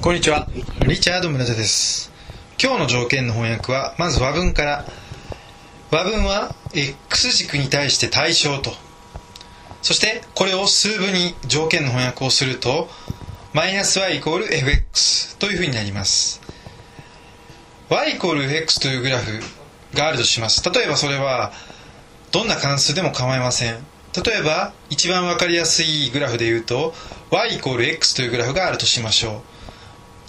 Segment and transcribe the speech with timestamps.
[0.00, 0.46] こんにちは。
[0.86, 2.12] リチャード村田です。
[2.62, 4.84] 今日の条件の翻訳はまず和文から。
[5.90, 8.70] 和文は X 軸に対して対象と。
[9.82, 12.88] そしてこれを数分に条件の翻訳をすると
[13.52, 16.40] マイナス y イコール fx というふうになります。
[17.90, 19.40] Y イコール fx というグラフ
[19.94, 20.62] があるとします。
[20.70, 21.50] 例えばそれは
[22.30, 23.84] どんな関数でも構いません。
[24.24, 26.94] 例えば一番わかりやすいグラフで言うと
[27.30, 29.57] y イコール x というグラフがあるとしましょう。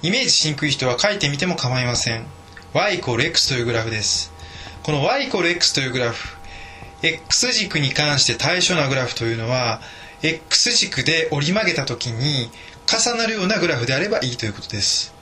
[0.02, 2.26] イメージしにくい人は書いてみても構いません。
[2.74, 4.32] y イコール x というグラフです。
[4.82, 6.38] この y イコール x というグラフ
[7.04, 9.82] x 軸に関して対象なグラフというのは
[10.24, 12.50] x 軸で折り曲げた時に
[12.88, 15.14] 重なるようなグラフであればいいということです。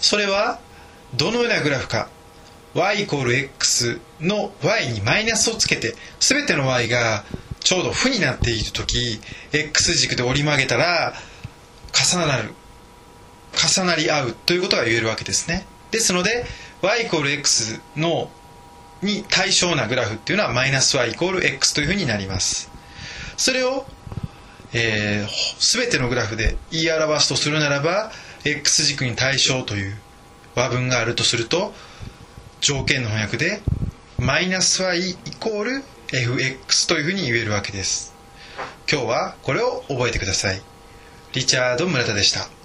[0.00, 0.60] それは
[1.16, 2.08] どのようなグラフか。
[2.74, 7.24] y イコール x の y にマイナスをつけて全ての y が
[7.58, 9.20] ちょうど負になっている時
[9.52, 11.12] x 軸で折り曲げたら
[11.92, 12.54] 重なる。
[13.62, 15.66] 重なり合うということが言えるわけですね。
[15.90, 16.44] ですので
[16.80, 18.30] y=x の
[19.02, 22.70] に対象なグラフっていうのはマイナス y イコール x というふうになります。
[23.36, 23.84] それを、
[24.72, 28.12] えー、全てのグラフで言い表すとするならば
[28.44, 29.96] x 軸に対象という
[30.54, 31.72] 和文があるとすると
[32.60, 33.60] 条件の翻訳で
[34.18, 38.14] マイナス y イコール fx というふうに言えるわけです。
[38.90, 40.62] 今日はこれを覚えてください。
[41.32, 42.61] リチャード村田でした。